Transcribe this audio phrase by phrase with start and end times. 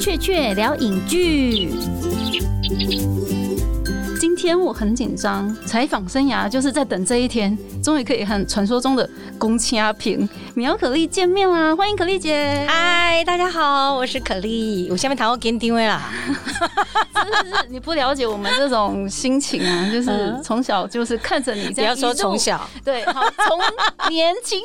[0.00, 1.70] 雀雀聊影剧。
[4.20, 9.08] 今天我很紧张，采访生涯就是在等这一天，终于可以和传说中的
[9.38, 11.74] 宫掐平苗可丽见面啦！
[11.74, 12.64] 欢迎可丽姐。
[12.68, 14.88] 嗨，大家好，我是可丽。
[14.90, 16.12] 我下面谈我给你定位啦。
[16.16, 24.60] 是是是，你不了解我们这种心情啊， 就是从小就是看着你，不要说从小，对，好，从年轻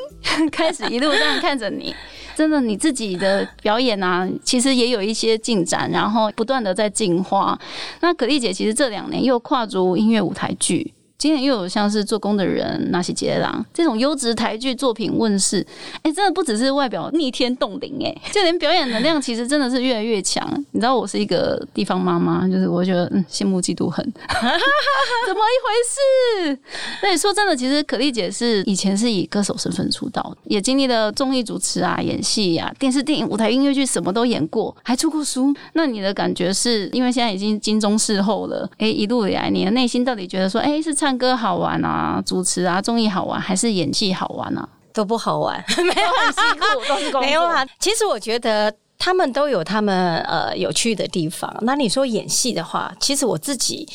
[0.51, 1.95] 开始一路这样看着你。
[2.35, 7.57] 真的，你自己的表演啊，其实也有一些进展，然后不断的在进化。
[8.01, 10.93] 那可丽姐其实这两年又跨足音乐舞台剧。
[11.23, 15.65] 今年又有像是做工的人、纳西杰郎这种优质台剧作品问世，
[16.01, 20.45] 哎，真的不只是外表逆天动灵，哎，就连表演能量其实真的是越来越强。
[20.71, 26.59] 你知道我是一个地方妈妈，就是我觉得嗯羡慕嫉妒恨， 怎么一回事？
[27.01, 35.55] 那你说真的，其实可丽姐是以前是以歌手身份出道，也经历了综艺主持啊、演戏啊、电视、电影、舞台、音乐剧，什么都演过，还出过书。
[35.71, 41.12] 那你的感觉是因为现在已经金钟视后了，哎，一路以来你的内心到底觉得说，哎，是唱。
[41.17, 44.67] 歌好玩啊，主持啊，综艺好玩，还是演戏好玩啊？
[44.93, 47.21] 都不好玩， 没有很辛苦，都是工作。
[47.21, 51.51] 没有啊，其实我觉得他们都有他们呃有趣的地方。
[51.61, 53.89] 那你说演戏的话，其实我自己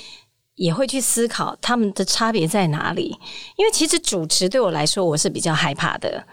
[0.57, 3.17] 也会去思考他们的差别在哪里。
[3.55, 6.25] 因为其实主持对我来说，我是比较害怕的。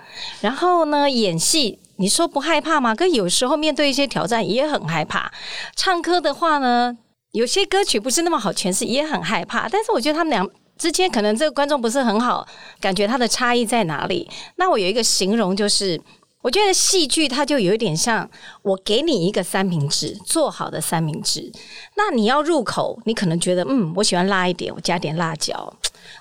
[0.42, 2.96] 然后呢，演戏你说不害怕吗？
[2.96, 5.32] 可有时候面对一些挑战也很害怕。
[5.76, 6.98] 唱歌的话呢，
[7.34, 9.70] 有些歌曲不是那么好诠释，也很害怕。
[9.70, 10.44] 但是我觉得他们俩。
[10.78, 12.46] 之间可能这个观众不是很好
[12.80, 14.30] 感觉它的差异在哪里？
[14.58, 16.00] 那我有一个形容，就是
[16.42, 18.30] 我觉得戏剧它就有一点像
[18.62, 21.52] 我给你一个三明治做好的三明治，
[21.96, 25.74] 那你要入口，你可能觉得嗯，我喜欢辣一点，我加点辣椒。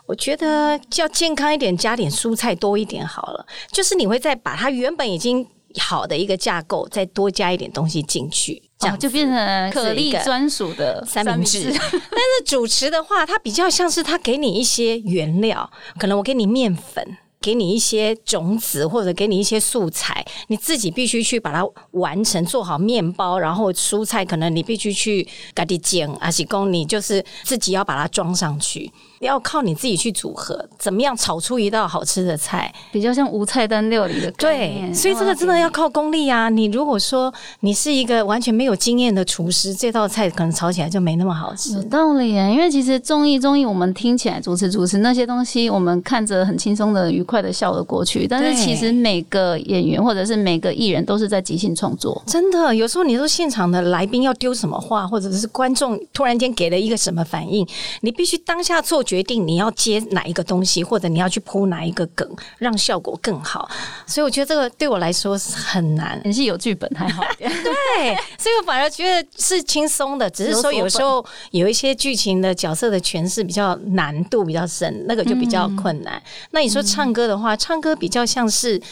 [0.07, 3.47] 我觉得要健康一点，加点蔬菜多一点好了。
[3.71, 5.47] 就是你会再把它原本已经
[5.79, 8.63] 好的一个架构，再多加一点东西进去。
[8.79, 28.91] 这样就变成可丽专属的三明治， 但是主持的话，它比较像是他给你一些原料，可能我给你面粉，给你一些种子，或者给你一些素材，你自己必须去把它完成，做好面包，然后蔬菜可能你必须去赶紧剪，而且供你就是自己要把它装上去。
[29.25, 36.49] 要靠你自己去组合，怎么样炒出一道好吃的菜，比较像无菜单料理的对，所以这个真的要靠功力啊！
[36.49, 41.73] 你如果说你是一个完全没有经验的厨师，这道菜可能炒起来就没那么好吃。
[41.73, 52.23] 有道理啊，因为其实综艺综艺我们听起来主持主持那些东西，我们看着很轻松的、愉快的笑了过去，但是其实每个演员或者是每个艺人都是在即兴创作。
[52.27, 57.67] 真的，有时候你说现场的来宾要丢什么话，或者是观众突然间给了一个什么反应，
[58.03, 59.14] 你必须当下做决。
[59.15, 63.71] 决定你要接哪一个东西，或者你要去铺哪一个梗，让效果更好。
[64.07, 66.21] 所以我觉得这个对我来说是很难。
[66.25, 70.29] 你是有剧本还好， 对，所以我反而觉得是轻松的。
[70.29, 76.21] 只是说有时候有一些剧情的角色的诠释比较难度比较深，那个就比较困难。
[76.51, 78.83] 那你说唱歌的话，唱歌比较像是。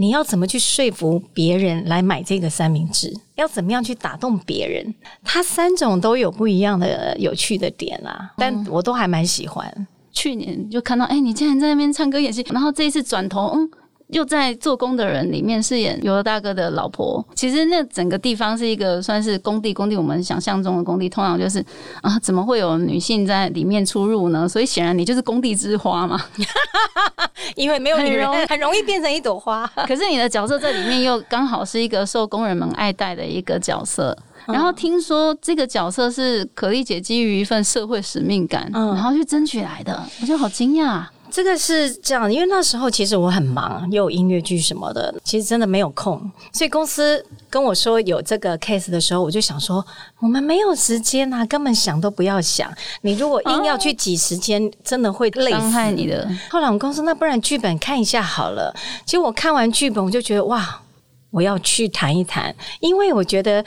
[0.00, 3.12] 你要怎么去说服别人来买这个三明治？
[3.34, 4.94] 要怎么样去打动别人？
[5.24, 9.86] 它三种都有不一样的有趣的点啊，但我都还蛮喜欢。
[10.12, 13.68] 去年就看到，哎，你竟然在那边唱歌演戏，然后这一次转头，嗯。
[14.08, 21.64] 又在做工的人里面饰演尤德大哥的老婆，其实那整个地方是一个算是工地，工地我们想象中的工地，通常就是
[22.00, 24.48] 啊，怎么会有女性在里面出入呢？
[24.48, 26.18] 所以显然你就是工地之花嘛，
[27.54, 29.66] 因为没有女人， 很容易变成一朵花。
[29.86, 34.16] 可是你的角色在里面又刚好是一个受工人们爱戴的一个角色，
[34.46, 41.04] 然后听说这个角色是可丽姐基于一份社会使命感，然后去争取来的，我觉得好惊讶。
[41.30, 46.18] 这个是这样，因为那时候其实我很忙，又有音乐剧什么的，其实真的没有空。
[46.52, 49.84] 所以公司跟我说有这个 case 的时候，我就想说，
[50.20, 52.72] 我们没有时间啊，根本想都不要想。
[53.02, 56.28] 你如果硬要去挤时间，真的会累伤害你的。
[56.50, 58.74] 后来我们公司那不然剧本看一下好了。
[59.04, 60.80] 其实我看完剧本，我就觉得哇，
[61.30, 63.64] 我要去谈一谈，因为我觉得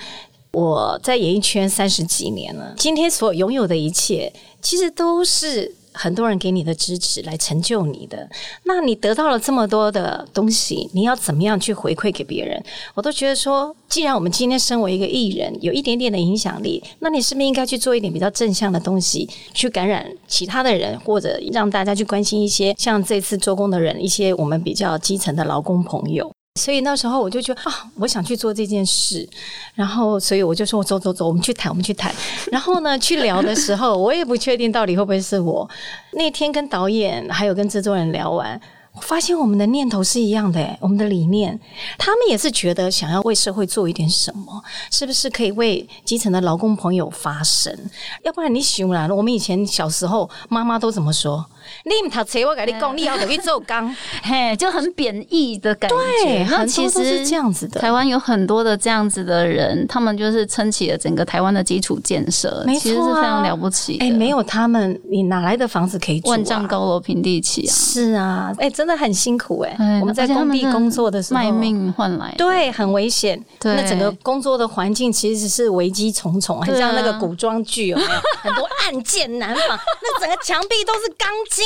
[0.52, 5.76] 我在演艺圈三十几年了，今天所拥有的一切，其实都是。
[5.94, 8.30] 很多人给你的支持来成就你的，
[8.64, 12.64] 那你得到了这么多的东西，你要怎么样去回馈给别人？
[12.94, 26.32] 我都觉得说，既然我们今天身为一个艺人，有一点点的影响力，那你是不是应该去做一点比较正向的东西，去感染其他的人，或者让大家去关心一些像这次做工的人，一些我们比较基层的劳工朋友？
[26.62, 29.28] 所以那时候我就觉得啊，我想去做这件事，
[29.74, 32.14] 然后所以我就说，我走走走，我们去谈，我们去谈。
[32.52, 35.68] 然后呢，去聊的时候，我也不确定到底会不会是我。
[36.12, 38.62] 那天跟导演还有跟制作人聊完，
[39.02, 41.60] 发现我们的念头是一样的、我们的理念，
[41.98, 47.76] 他们也是觉得想要为社会做一点什么，是不是可以为基层的劳工朋友发声？
[48.24, 51.44] 要不然你醒来了，我们以前小时候妈妈都怎么说？
[51.84, 55.96] 你唔读册，我跟你讲，你要去做工， 嘿，就很贬义的感觉。
[55.96, 57.80] 对，很那其实这样子的。
[57.80, 64.06] 台湾有很多的这样子的人，他们就是撑起了整个台湾的基础建设，没错啊其实是非常了不起的。
[64.06, 66.32] 哎、没有他们，你哪来的房子可以住、啊？
[66.32, 67.72] 万丈高楼平地起啊！
[67.74, 73.44] 是啊，哎、真的很辛苦哎、哎我们在工地工作的时候，卖命换来的，对，很危险。
[73.60, 78.10] 对那整个工作的环境其实是危机重重，很像那个古装剧，有没有？
[78.42, 81.61] 很多暗箭难防，那整个墙壁都是钢筋。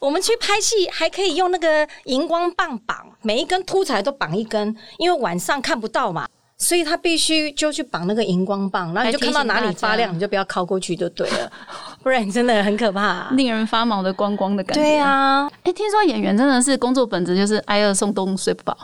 [0.00, 6.28] 我们去拍戏还可以用那个荧光棒绑，每一根凸起来都绑一根，因为晚上看不到嘛。
[6.60, 11.52] 所以他必须就去绑那个荧光棒，然后你就看到哪里发亮，你就不要靠过去就对了，
[12.02, 14.82] 不然真的很可怕、令人发毛的光光的感觉。
[14.82, 18.76] 对，啊，哎、听说演员真的是工作本质就是挨饿送冬睡不饱。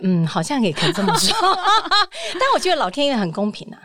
[0.00, 1.34] 嗯，好像也可以这么说，
[2.38, 3.80] 但我觉得老天爷很公平啊。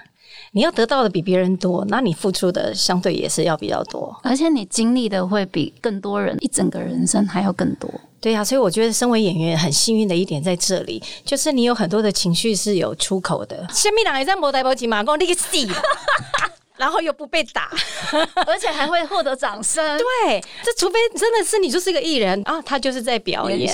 [0.51, 4.15] 你要得到的比别人多，那你付出的相对也是要比较多。
[4.23, 7.89] 而且你经历的会比更多人一整个人生还要更多。
[8.19, 13.67] 对呀、所以我觉得身为演员很幸运的一点在这里，就是你有很多的情绪是有出口的。
[13.71, 15.55] 下面两个在摩台波吉马讲你个死，
[16.77, 17.69] 然后又不被打，
[18.45, 19.83] 而且还会获得掌声。
[19.97, 23.67] 对，这除非真的是你就是一个艺人啊，他就是在表演。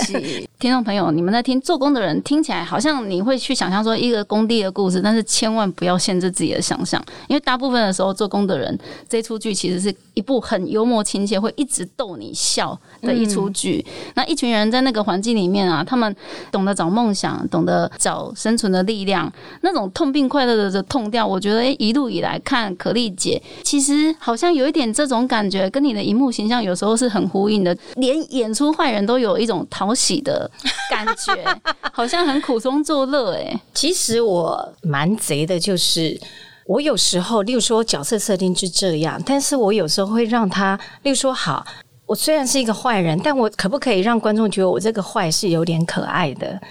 [0.60, 8.78] 听众朋友，你们在听做工的人，听起来好像你会去想象说一个工地的故事，但是千万不要限制自己的想象，因为大部分的时候做工的人
[9.10, 13.86] 这出剧其实是一部很幽默亲切，会一直逗你笑的一出剧。
[14.16, 16.16] 那一群人在那个环境里面啊，他们
[16.50, 30.50] 懂得找梦想，懂得找生存的力量，那种痛并快乐的的痛调，我觉得、诶一路以来看可丽姐，其实好像有一点这种感觉，跟你的荧幕形象有时候是很呼应的，连演出坏人都有一种讨喜的
[30.90, 31.36] 感觉，
[31.92, 33.60] 好像很苦中作乐哎。
[33.74, 36.20] 其实我蛮贼的，就是
[36.66, 41.66] 我有时候，例如说角色设定是这样，但是我有时候会让他，例如说好。
[42.06, 46.62] 我虽然是一个坏人，但我可不可以让观众觉得我这个坏是有点可爱的？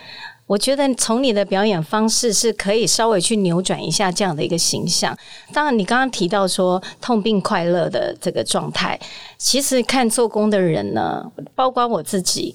[0.47, 5.17] 我觉得从你的表演方式是可以稍微去扭转一下这样的一个形象。
[5.53, 8.99] 当然，你刚刚提到说痛并快乐的这个状态，
[9.39, 11.25] 其实看做工的人呢，
[11.55, 12.55] 包括我自己，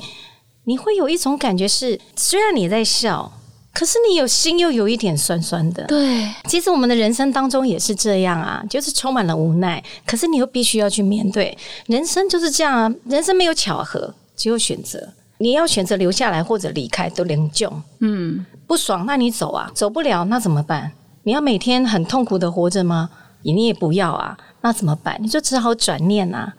[0.66, 3.32] 你会有一种感觉是，虽然你在笑，
[3.74, 5.86] 可是你有心又有一点酸酸的。
[5.86, 11.58] 对，其实我们的人生当中也是这样啊，就是充满了无奈，可是你又必须要去面对，
[11.88, 15.14] 人生就是这样啊，人生没有巧合，只有选择。
[15.40, 20.92] 你要选择留下来或者离开，都能救嗯，不爽，那你走啊，走不了那怎么办？
[21.24, 23.10] 你要每天很痛苦的活着吗？
[23.44, 25.18] 你也不要啊，那怎么办？
[25.22, 26.54] 你就只好转念啊。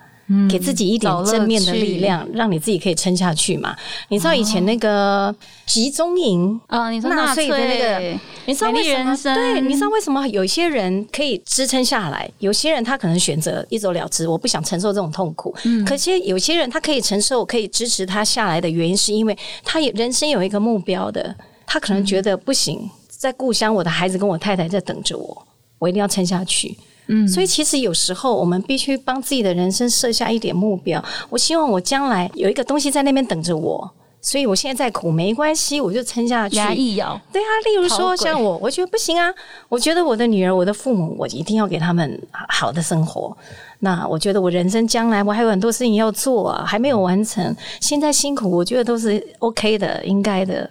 [0.50, 3.74] 给自己一点正面的力量，让你自己可以撑下去嘛。
[4.08, 5.34] 你知道以前那个
[5.66, 9.16] 集中营，啊，你说纳纳粹的那个你知道为什么？
[9.34, 15.54] 对，你知道为什么有些人可以支撑下来，有些人他可能选择一走了之，我不想承受这种痛苦。
[15.64, 21.34] 嗯可是有些人他可以承受，可以支持他下来的原因，是因为他也人生有一个目标的，
[21.66, 25.46] 他可能觉得不行，在故乡我的孩子跟我太太在等着我，
[25.78, 26.76] 我一定要撑下去。
[27.08, 31.02] 嗯所以其实有时候我们必须帮自己的人生设下一点目标。
[31.30, 33.90] 我希望我将来有一个东西在那边等着我，
[34.20, 36.56] 所以我现在在苦没关系，我就撑下去。
[36.56, 39.32] 牙一咬，对啊，例如说像我，我觉得不行啊。
[39.68, 43.36] 我觉得我的女儿、我的父母，我一定要给他们好的生活。
[43.80, 47.56] 那我觉得我人生将来我还有很多事情要做啊，还没有完成。
[47.80, 50.68] 现在辛苦，我觉得都是 OK 的，应该的。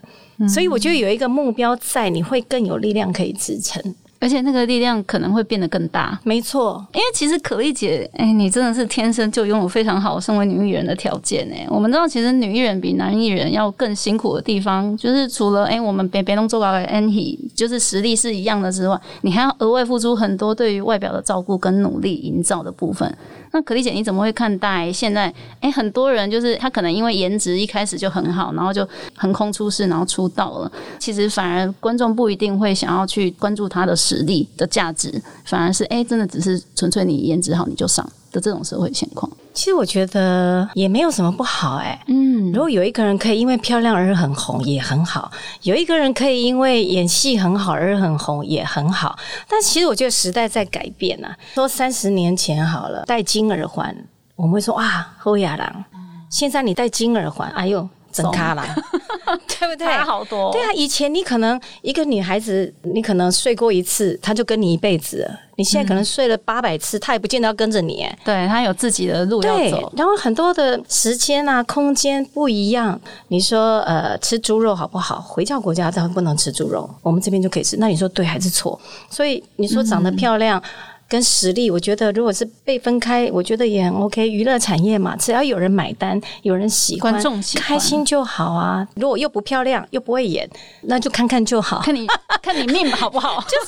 [0.48, 3.82] 所以我觉得有一个目标在，你会更有力量可以支撑。
[4.20, 6.20] 而且那个力量可能会变得更大。
[6.24, 11.66] 没错，因为其实可丽姐，哎、你真的是天生就拥有非常好身为女艺人的条件哎。
[11.70, 23.16] 我们知道，其实女艺人比男艺人要更辛苦的地方，就是除了哎、我们别别弄做到的 N 体，就是实力是一样的之外，你还要额外付出很多对于外表的照顾跟努力营造的部分。
[23.52, 25.34] 那可丽姐，你怎么会看待现在？
[25.62, 30.72] 哎、很多人就是他可能因为颜值一开始就很好，然后就横空出世，然后出道了。
[31.00, 39.32] 其实反而观众不一定会想要去关注他的实力的价值，反而是哎、真的只是纯粹你颜值好你就上的这种社会现况。
[39.58, 45.32] 其实我觉得也没有什么不好哎、嗯，如果有一个人可以因为漂亮而很红，也很好；
[45.64, 49.18] 有一个人可以因为演戏很好而很红，也很好。
[49.50, 51.36] 但其实我觉得时代在改变啊。
[51.56, 53.96] 说三十年前好了，戴金耳环，
[54.36, 55.84] 我们会说哇欧亚郎。
[56.30, 57.90] 现在你戴金耳环，哎呦，
[58.24, 58.76] 真咖啦，
[59.48, 59.86] 对不对？
[59.88, 60.52] 差好多。
[60.52, 65.40] 对啊，以前你可能一个女孩子，你可能睡过一次，她就跟你一辈子了。
[65.58, 68.08] 你现在可能睡了八百次，她也不见得要跟着你。
[68.24, 73.00] 对她有自己的路要走，然后很多的时间啊、空间不一样。
[73.30, 75.20] 你说呃，吃猪肉好不好？
[75.20, 77.78] 回教国家当然不能吃猪肉，我们这边就可以吃。
[77.78, 78.80] 那你说对还是错？
[79.10, 80.62] 所以你说长得漂亮。
[81.08, 84.28] 跟实力，我觉得如果是被分开，我觉得也很 OK。
[84.28, 87.14] 娱乐产业嘛，只要有人买单，有人喜欢，
[87.56, 88.88] 开心就好啊。
[88.96, 90.50] 如果又不漂亮，又不会演，
[90.82, 92.06] 那就看看就好，看你
[92.44, 93.40] 看你命好不好？
[93.42, 93.66] 就是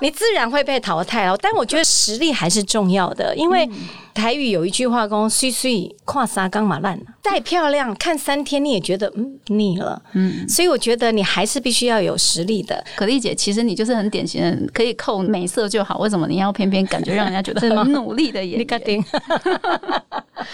[0.00, 1.38] 你自然会被淘汰哦。
[1.40, 3.68] 但我觉得实力还是重要的，因为。
[4.14, 12.84] 台语有一句话讲：“碎碎跨沙钢马烂，再漂亮看三天你也觉得嗯腻了。”嗯，所以我觉得你还是必须要有实力的。
[12.96, 15.98] 可丽姐，其实你就是很典型的，可以扣美色就好。
[15.98, 19.04] 为什么你要偏偏感觉让人家觉得 很努力的演员？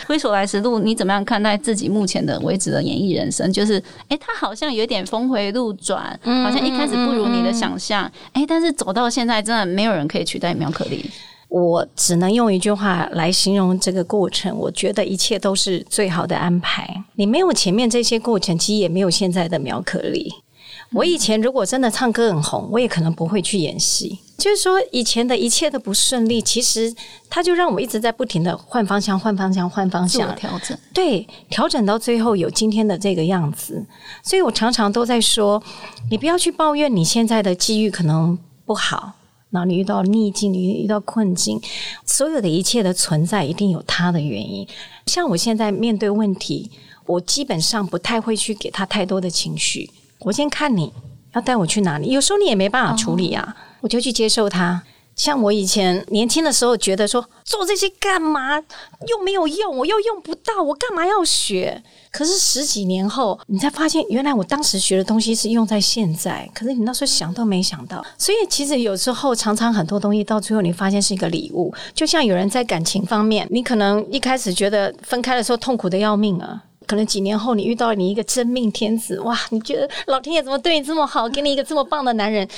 [0.07, 3.51] 挥手来时路，你怎么样看待自己目前的为止的演艺人生？
[3.53, 11.11] 就是，哎，他好像有点峰回路转，好像一开始不如你的想象，哎，但是走到现在，真的没有人可以取代苗可丽。
[11.49, 17.05] 我只能用一句话来形容这个过程，我觉得一切都是最好的安排。
[17.15, 20.31] 你没有前面这些过程，其实也没有现在的苗可丽。
[20.93, 24.19] 我以前如果真的唱歌很红，我也可能不会去演戏。
[24.39, 26.95] 就是说，以前的一切的不顺利，其实
[27.29, 30.79] 它就让我一直在不停的换方向、换方向、换方向调整。
[30.95, 33.85] 对，调整到最后有今天的这个样子。
[34.23, 35.63] 所以我常常都在说，
[36.11, 39.15] 你不要去抱怨你现在的机遇可能不好。
[39.51, 41.61] 然后你遇到逆境，你遇到困境，
[42.05, 44.67] 所有的一切的存在一定有它的原因。
[45.07, 46.71] 像我现在面对问题，
[47.07, 49.91] 我基本上不太会去给他太多的情绪。
[50.21, 50.93] 我先看你
[51.35, 54.83] 要带我去哪里，有时候你也没办法处理啊，我就去接受它。
[55.19, 61.83] 像我以前年轻的时候，觉得说做这些干嘛，又没有用，我又用不到，我干嘛要学？
[62.13, 66.49] 可是十几年后，你才发现，原来我当时学的东西是用在现在。
[66.55, 71.75] 可是你那时候想都没想到，所以其实有时候常常很多东西到最后，你发现是一个礼物。
[71.93, 82.49] 就像有人在感情方面，你可能一开始觉得分开的时候痛苦的要命啊，可能几年后你遇到你一个真命天子，哇，你觉得老天爷怎么对你这么好，给你一个这么棒的男人？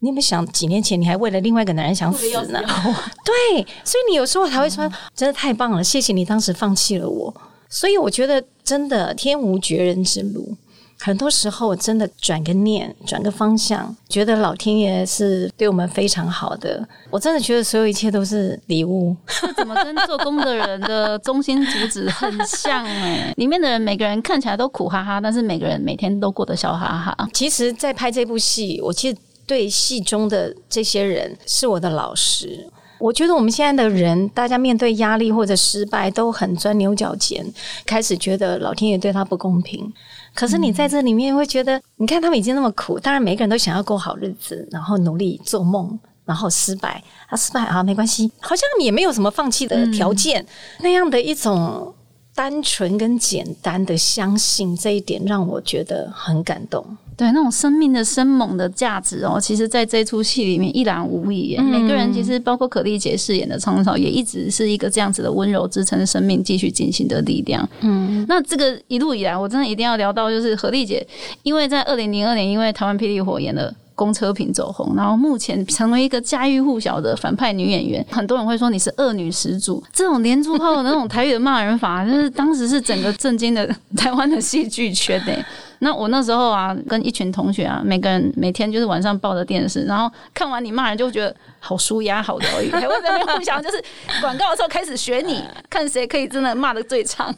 [0.00, 2.60] 你有没有想几年前你还为了另外一个男人想死呢？
[3.24, 7.34] 对，所以你有时候才会说，真的太棒了，谢谢你当时放弃了我。
[7.68, 10.56] 所以我觉得真的天无绝人之路，
[10.98, 16.88] 很多时候真的转个念，转个方向，觉得老天爷是对我们非常好的。
[17.10, 19.14] 我真的觉得所有一切都是礼物。
[19.54, 23.32] 怎么跟做工的人的中心主旨很像哎？
[23.36, 27.28] 里面的人每个人看起来都苦哈哈，但是每个人每天都过得笑哈哈。
[27.34, 29.16] 其实，在拍这部戏，我其实。
[29.50, 32.70] 对戏中的这些人是我的老师。
[33.00, 37.44] 我觉得我们现在的人，大家面对压力或者失败都很钻牛角尖，
[37.84, 39.92] 开始觉得老天爷对他不公平。
[40.34, 50.46] 可是你在这里面会觉得，你看他们已经那么苦，当然每个人都想要过好日子，然后努力做梦，然后失败啊，失败啊，没关系，好像也没有什么放弃的条件。
[50.80, 51.92] 那样的一种
[52.34, 56.86] 单纯跟简单的相信，这一点让我觉得很感动。
[57.20, 61.54] 对那种生命的生猛的价值哦，其实在这出戏里面一览无遗。
[61.58, 67.68] 每个人其实包括可丽姐饰演的苍草，也一直是一个这样子的温柔支撑生命继续进行的力量。
[67.82, 71.06] 嗯，那这个一路以来，我真的一定要聊到，就是何丽姐，
[71.42, 78.02] 因为在二零零二年，因为台湾霹雳火演了公车品走红，然后目前成为一个家喻户晓的反派女演员。
[78.10, 85.44] 很多人会说你是恶女始祖，这种连珠炮的那种台语的骂人法，就是当时是整个震惊的 台湾的戏剧圈的。
[85.80, 92.70] 那我那时候啊，跟一群同学啊，每个人每天就是晚上抱着电视，然后看完你骂人，就觉得好舒压、好疗愈。
[92.72, 93.82] 还会在那边互相就是
[94.20, 97.34] 广告的时候开始学你， 看谁可以真的骂的最长。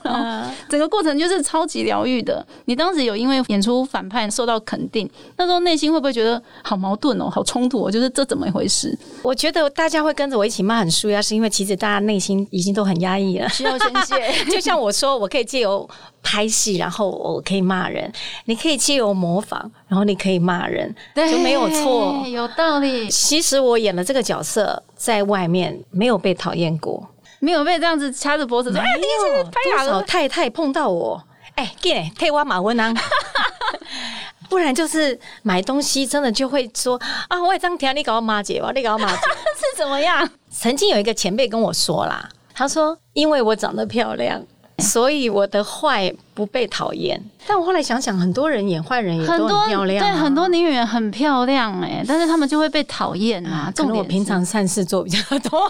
[0.68, 2.44] 整个过程就是超级疗愈的。
[2.66, 7.86] 你当时有因为演出反派受到肯定，那时候内心会不会觉得好矛盾哦，好冲突？
[7.86, 7.90] 哦？
[7.90, 8.96] 就是这怎么一回事？
[9.22, 14.44] 我觉得大家会跟着我一起骂很舒压，是因为其实大家内心已经都很压抑了，需要宣泄。
[14.50, 15.88] 就像我说，我可以借由。
[16.22, 18.10] 拍戏，然后我可以骂人，
[18.44, 23.08] 你可以借由模仿，然后你可以骂人，就没有错，有道理。
[23.10, 27.06] 其实我演了这个角色，在外面没有被讨厌过，
[27.40, 31.22] 没有被这样子掐着脖子说：“哎，你是拍多少太太碰到我，
[31.56, 32.94] 哎，给退我马文啊！
[34.48, 39.22] 不然就是买东西真的就会说啊，我也这样听你搞骂姐吧，你搞骂姐
[39.56, 40.28] 是怎么样？
[40.50, 44.42] 曾经有一个前辈跟我说啦，他说因为我长得漂亮。
[44.82, 47.22] 所以我的坏不被讨厌。
[47.44, 53.72] 但我后来想想，很多人演坏人也都很多漂亮、啊，对很多女演员很漂亮哎、但是他们就会被讨厌啊。
[53.74, 55.60] 可能我重点是平常善事做比较多，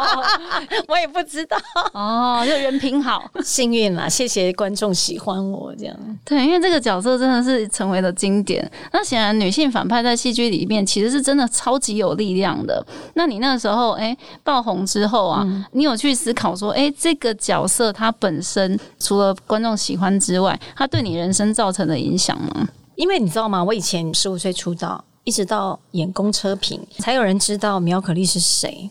[0.88, 1.58] 我也不知道。
[1.92, 5.94] 哦，就人品好，幸运啦，谢谢观众喜欢我这样。
[6.24, 8.68] 对，因为这个角色真的是成为了经典。
[8.92, 12.84] 那显然，女性反派在戏剧里面其实是真的超级有力量的。
[13.12, 22.68] 那你那个时候哎、爆红之后啊，你有去思考说，哎、这个角色它本身除了观众喜欢之外，它对你人生造成的影响吗？
[22.96, 23.62] 因为你知道吗？
[23.62, 28.88] 我以前十五岁出道，一直到演公车评，才有人知道苗可丽是谁。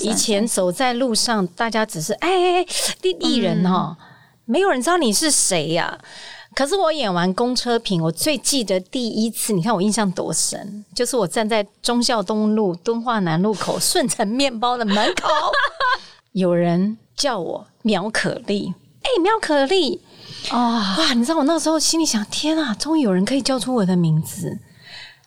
[0.00, 2.66] 以前走在路上，大家只是哎哎哎，
[3.02, 3.96] 艺艺人哦，
[4.44, 5.98] 没有人知道你是谁呀、
[6.54, 15.28] 可是我演完公车评，我最记得第一次，你看我印象多深，就是我站在忠孝东路敦化南路口顺成面包的门口，
[16.32, 20.00] 有人叫我苗可丽，哎、苗可丽，
[20.50, 21.12] 啊，哇！
[21.14, 24.58] 你知道我那时候心里想，天啊，终于有人可以叫出我的名字，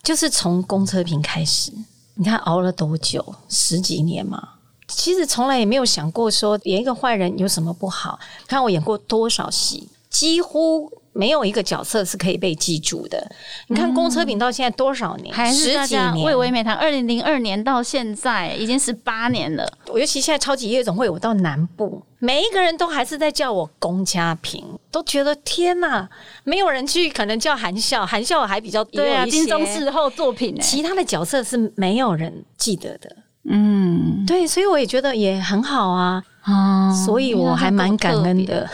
[0.01, 1.71] 就是从公车评开始。
[2.15, 3.35] 你看熬了多久？
[3.47, 4.49] 十几年嘛。
[4.87, 8.19] 其实从来也没有想过说演一个坏人有什么不好。
[8.47, 13.29] 看我演过多少戏，几乎没有一个角色是可以被记住的。
[13.67, 15.35] 你看公车饼到现在多少年？
[15.35, 15.85] 还是大。
[15.85, 19.69] 家魏唯美谈二零零二年到现在已经十八年了。
[19.93, 26.07] 尤其现在超级夜总会，我到南部，每一个人都还是在叫我龚家平，都觉得天哪，
[26.45, 33.15] 没有人去可能叫韩笑，韩笑还比较对啊，金钟视后作品哎、其他的角色是没有人记得的。
[33.51, 33.78] 嗯
[34.25, 38.67] 对，所以我也觉得也很好啊，哦所以我还蛮感恩的。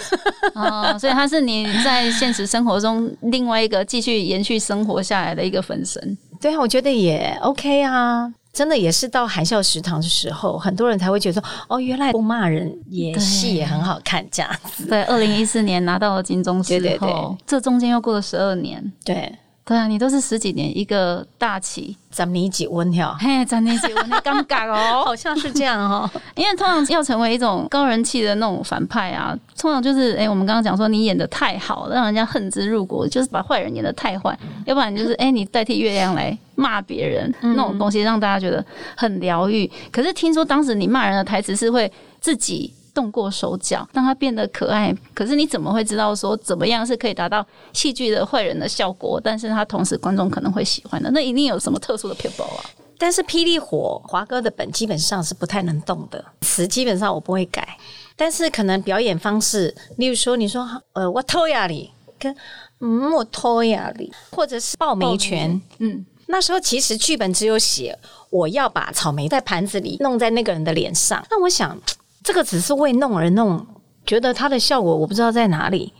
[0.53, 6.17] 哦，所以他是你在现实生活中另外一个继续延续生活下来的一个分身。
[6.39, 8.33] 对啊，我觉得也 OK 啊。
[8.53, 14.85] 真的也是到含笑食堂的时候，很多人才会觉得说，哦，原来不骂人也对戏也很好看，这样子。
[14.85, 17.13] 对，二零一四年拿到了金钟对对对
[17.45, 18.81] 这中间又过了十二年。
[19.03, 19.29] 对，
[19.67, 25.01] 对啊，你都是十几年一个大旗，咱们一起温跳，嘿，咱年结婚，你尴尬哦。
[25.03, 26.07] 好像是这样哦。
[26.37, 38.63] 因为通常要成为一种高人气的那种反派啊，通常就是哎、我们刚刚讲说你演的太好，让人家恨之入骨，就是把坏人演的太坏，要不然就是哎、你代替月亮来骂别人、那种东西，让大家觉得
[38.95, 39.67] 很疗愈。
[39.91, 41.91] 可是听说当时你骂人的台词是会
[42.21, 42.71] 自己。
[42.95, 44.91] 动过手脚，让它变得可爱。
[45.13, 49.21] 可是你怎么会知道说怎么样是可以达到戏剧的坏人的效果？
[49.23, 52.65] 但是他同时观众可能会喜欢的，那一定有什么特殊的 people 啊？
[52.97, 57.77] 但是霹雳火华哥的本基本上是不太能动的，词基本上我不会改，
[58.15, 62.33] 但是可能表演方式，例如说你说呃我偷呀你，跟
[62.79, 71.77] 嗯我偷呀你，或者是爆眉拳，嗯，那时候其实剧本只有写我要把草莓在盘子里弄在那个人的脸上，那我想
[72.25, 73.65] 这个只是为弄而弄，
[74.03, 75.93] 觉得它的效果我不知道在哪里，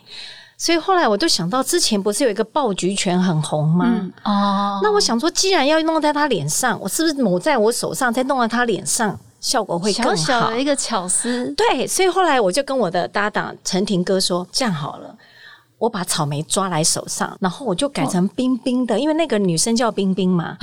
[0.58, 4.10] 所以后来我就想到之前不是有一个爆菊拳很红吗？
[4.24, 10.60] 哦，那我想说，既然要弄在他脸上，我是不是抹在我手上，再弄在他脸上，效果会更好小小的？
[10.60, 15.16] 一个巧思，对，所以后来我就跟我的搭档陈婷哥说，这样好了。
[15.86, 20.58] 我把草莓抓来手上，然后我就改成冰冰的，因为那个女生叫冰冰嘛，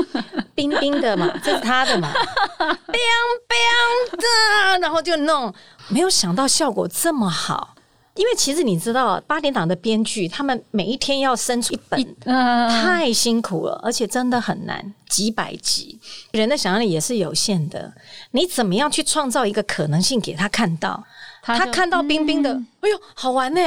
[0.54, 2.12] 冰冰的嘛，这是她的嘛，
[2.58, 3.00] 冰
[3.48, 5.52] 冰的，然后就弄，
[5.88, 7.72] 没有想到效果这么好。
[8.16, 15.98] 因为其实你知道，八点档的编剧他们每一天要生出一本，嗯，太辛苦了，而且真的很难，几百集，
[16.32, 17.92] 人的想象力也是有限的。
[18.30, 21.04] 你怎么样去创造一个可能性给他看到？
[21.42, 23.60] 他他看到冰冰的，哎呦，好玩呢！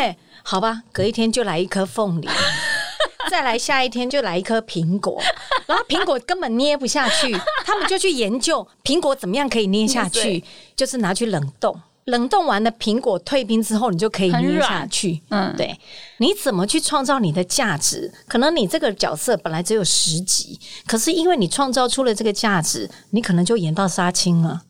[0.49, 2.27] 好吧，隔一天就来一颗凤梨，
[3.29, 5.21] 再来下一天就来一颗苹果，
[5.67, 10.43] 然后苹果根本捏不下去，他们就去研究苹果怎么样可以捏下去，
[10.75, 11.79] 就是拿去冷冻。
[12.05, 15.21] 冷冻完的苹果退冰之后，你就可以捏下去。
[15.29, 15.77] 嗯对，
[16.17, 18.11] 你怎么去创造你的价值？
[18.27, 24.61] 可能你这个角色本来只有十集，可是因为你创造出了这个价值，你可能就演到杀青了。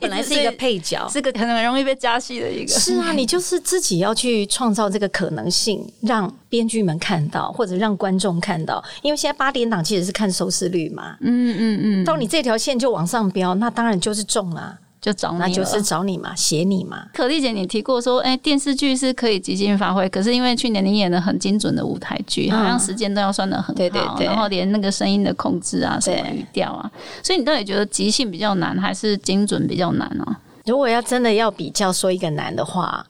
[0.00, 8.82] 本来是一个配角， 是个很容易被加戏的一个，是啊，你就是自己要去创造这个可能性，让编剧们看到，或者让观众看到。
[9.02, 17.06] 因为现在八点档其实是看收视率嘛，嗯嗯嗯，到你这条线就往上飙，那当然就是中啦，就找你，那就是找你嘛，写你嘛。
[17.14, 26.90] 可丽姐，你提过说，哎、电视剧是可以即兴发挥，可是因为去年你演的很精准的舞台剧，好像时间都要算的很好，对对对然后连那个声音的控制啊，什么语调啊，
[27.22, 30.38] 所以你到底觉得即兴比较难，还是精准比较难啊？
[30.66, 33.02] 如果要真的要比较说一个难的话，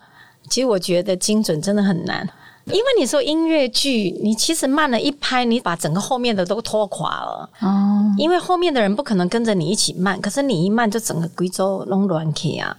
[0.48, 2.28] 其实我觉得精准真的很难。
[2.72, 7.48] 因为你说音乐剧，你其实慢了一拍，你把整个后面的都拖垮了。
[7.60, 12.76] 哦，因为后面的人不可能跟着你一起慢，可是你一慢就整个贵州弄乱起啊，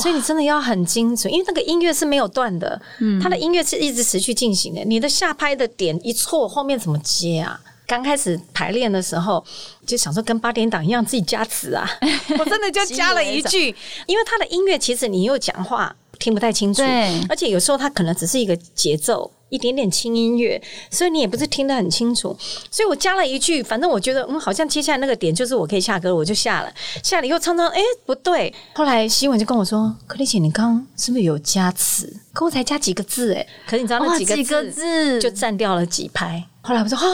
[0.00, 2.80] 所以你真的要很精准，因为那个音乐是没有断的，
[3.22, 7.60] 它的音乐是一直持续进行的，你的下拍的点一错，后面怎么接啊？
[7.86, 9.44] 刚开始排练的时候，
[9.84, 11.84] 就想说跟八点档一样自己加词啊，
[12.38, 13.74] 我真的就加了一句，
[14.06, 19.28] 因为他的音乐其实你又讲话听不太清楚，对而且有时候它可能只是一个节奏。
[19.50, 22.28] 一点点轻音乐，所以你也不是听得很清楚，
[22.70, 32.16] 所以我加了一句，反正我觉得嗯，好像接下来那个点就是我可以下歌，我就下了，下了以后唱唱，哎、不对，后来希文就跟我说：“可丽姐，你刚刚是不是有加词？
[32.32, 36.40] 可我才加几个字哎、可是你知道那哇，几个几个字就占掉了几拍。
[36.60, 37.04] 后来我说啊，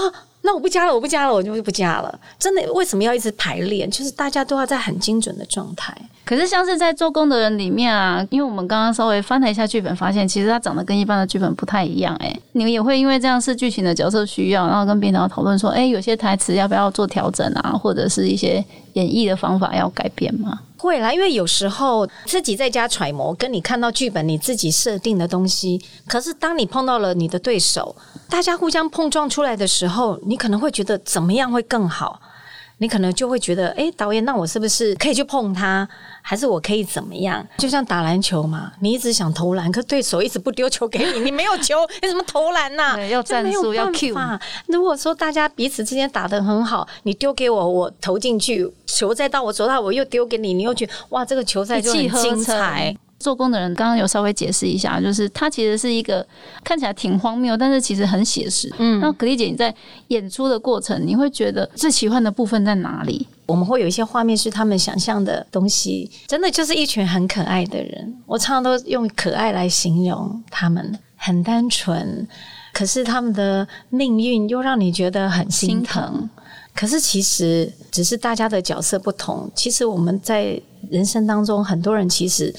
[0.43, 2.21] 那我不加了，我不加了，我就不加了。
[2.39, 3.91] 真的，为什么要一直排练？
[3.91, 5.97] 就是大家都要在很精准的状态。
[6.27, 18.63] 可是像是在做工的人里面啊，因为我们刚刚稍微翻了一下剧本，发现其实它长得跟一般的剧本不太一样、哎，你们也会因为这样是剧情的角色需要，然后跟编导讨论说，哎、有些台词要不要做调整啊，或者是一些
[18.95, 20.59] 演绎的方法要改变吗？
[20.79, 27.95] 会啦，因为有时候自己在家揣摩，跟你看到剧本你自己设定的东西，可是当你碰到了你的对手，
[28.29, 32.21] 大家互相碰撞出来的时候，你可能会觉得怎么样会更好。
[32.79, 35.89] 你可能就会觉得，哎、导演，那我是不是可以去碰他，
[36.21, 37.47] 还是我可以怎么样？
[37.57, 52.95] 就像打篮球嘛，你一直想投篮，可对手一直不丢球给你，你没有球，你怎么投篮呐、 对要战术要办 cue 如果说大家彼此之间打得很好，你丢给我，我投进去，球再到我手上，我又丢给你，你又觉得哇，这个球赛就很精彩。
[53.19, 56.27] 做工的人刚刚有稍微解释一下，就是它其实是一个
[56.63, 58.73] 看起来挺荒谬，但是其实很写实。
[58.79, 59.75] 嗯，那可丽姐你在
[60.09, 63.27] 演出的过程，你会觉得最奇幻的部分在哪里？
[63.47, 68.17] 我们会有一些画面是他们想象的东西，真的就是一群很可爱的人。
[68.27, 72.27] 我常常都用可爱来形容他们，很单纯，
[72.73, 75.83] 可是他们的命运又让你觉得很心心。
[75.83, 76.29] 疼
[76.75, 82.55] 可是其实只是大家的角色不同，其实我们在人生当中，很多人其实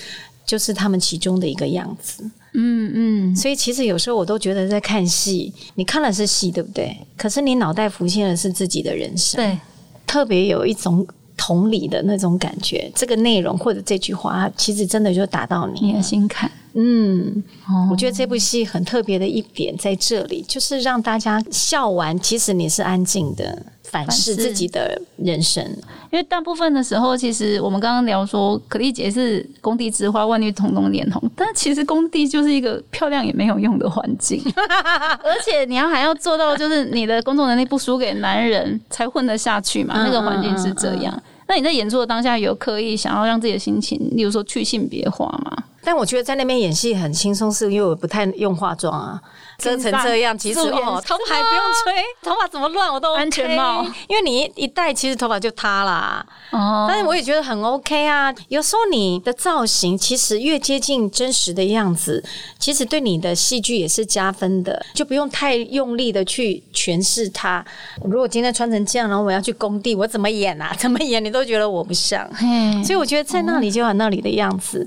[0.47, 2.23] 就是他们其中的一个样子。
[2.53, 6.97] 嗯嗯，所以其实有时候我都觉得在看戏，你看的是戏，对不对？
[7.15, 9.59] 可是你脑袋浮现的是自己的人生，对，
[10.07, 11.05] 特别有一种
[11.35, 12.91] 同理的那种感觉。
[12.95, 16.49] 这个内容或者这句话，其实真的就打到你你的心坎。
[16.79, 25.63] 嗯，哦我觉得这部戏很特别的一点在这里，就是让大家笑完，其实你是安静的反思自己的人生。
[26.11, 34.39] 因为大部分的时候，其实我们刚刚聊说，可丽姐是工地之花，万绿丛中脸红，但其实工地就是一个漂亮也没有用的环境，
[35.23, 39.95] 而且你要还要做到，就是你的工作能力不输给男人，才混得下去嘛。
[39.97, 41.23] 嗯那个环境是这样。
[41.47, 45.63] 那你在演出的当下，有刻意想要让自己的心情，例如说去性别化吗？
[45.87, 49.21] 但我觉得在那边演戏很轻松，是因为我不太用化妆啊，
[49.57, 56.25] 遮成这样，其实哦，头发还不用吹， 头发怎么乱我都 OK 安全帽，因为你一一戴，其实头发就塌啦。
[56.51, 58.35] 哦，但是我也觉得很 OK 啊。
[58.49, 62.21] 有时候你的造型其实越接近真实的样子，
[62.59, 67.65] 其实对你的戏剧也是加分的，就不用太用力的去诠释它。
[68.03, 70.75] 如果今天穿成这样，然后我要去工地，我怎么演啊？
[70.77, 72.29] 怎么演你都觉得我不像。
[72.33, 74.85] 嘿所以我觉得在那里就有那里的样子。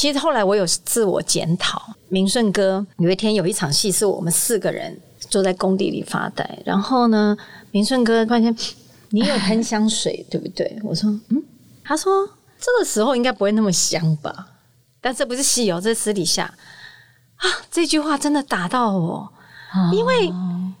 [0.00, 1.94] 其实后来我有自我检讨。
[2.08, 7.36] 明顺哥有一天有一场戏是我们四个人坐在工地里发呆，然后呢，
[7.70, 8.56] 明顺哥突然间
[9.10, 10.80] 你有喷香水对不对？
[10.82, 11.42] 我说嗯，
[11.84, 12.26] 他说
[12.58, 14.46] 这个时候应该不会那么香吧？
[15.02, 16.44] 但这不是戏哦，这是私底下
[17.36, 17.44] 啊。
[17.70, 19.30] 这句话真的打到我，
[19.92, 20.32] 因为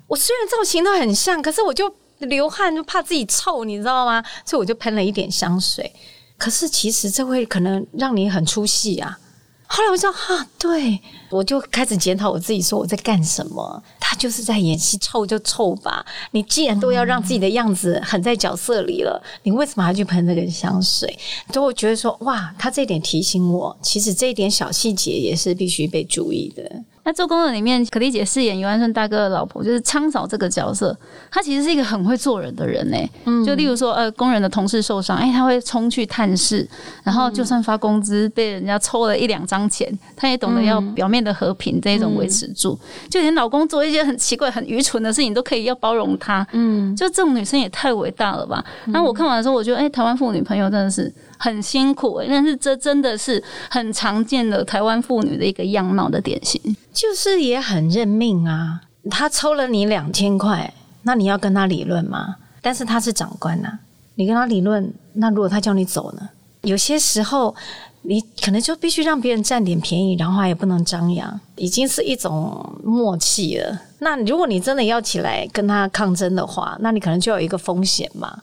[0.06, 4.24] 我虽然造型都很像，可是我就流汗，就怕自己臭，你知道吗？
[4.46, 5.94] 所以我就喷了一点香水。
[6.40, 9.18] 可是其实这会可能让你很出戏啊。
[9.66, 10.98] 后来我就哈、啊，对
[11.30, 13.80] 我就开始检讨我自己，说我在干什么？
[14.00, 16.04] 他就是在演戏，臭就臭吧。
[16.32, 21.16] 你既然都要让自己的样子很在角色里了，你为什么还去喷这个香水？
[21.52, 26.82] 所以我觉得说，哇，他这一点提醒我，其实这一点小细节也是必须被注意的。
[27.10, 30.96] 那《做工人》里面，可丽姐饰演尤安顺大哥的老婆，就是昌嫂这个角色，
[31.28, 33.44] 她其实是一个很会做人的人呢。
[33.44, 36.64] 就例如说，呃，工人的同事受伤，哎，她会冲去探视，
[37.02, 42.78] 然后就算发工资被人家抽了一两张钱，她也懂得要表面的和平这一种维持住。
[43.08, 46.46] 就连老公做一些很奇怪、很愚蠢的事情，都可以要包容他。
[46.52, 48.64] 嗯，就这种女生也太伟大了吧？
[48.86, 51.12] 然后我看完的时候，我觉得，哎，台湾妇女朋友真的是。
[51.42, 56.60] 很辛苦、但是这真的是很常见的台湾妇女的一个样貌的典型。
[56.92, 58.82] 就是也很认命啊。
[59.10, 60.74] 他抽了你两千块，
[61.04, 62.36] 那你要跟他理论吗？
[62.60, 63.80] 但是他是长官呐、啊，
[64.16, 66.28] 你跟他理论，那如果他叫你走呢？
[66.60, 67.56] 有些时候
[68.02, 73.80] 你可能就必须让别人占点便宜，然后也不能张扬，已经是一种默契了。
[74.00, 78.36] 那如果你真的要起来跟他抗争的话，那你可能就有一个风险嘛，